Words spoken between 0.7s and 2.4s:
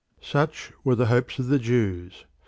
were the hopes of the Jews.